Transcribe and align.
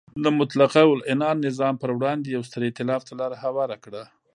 د 0.23 0.25
مطلقه 0.39 0.81
العنان 0.97 1.37
نظام 1.47 1.73
پر 1.81 1.89
وړاندې 1.97 2.27
یو 2.35 2.41
ستر 2.49 2.61
ایتلاف 2.65 3.01
ته 3.07 3.13
لار 3.19 3.31
هواره 3.43 3.77
کړه. 3.83 4.03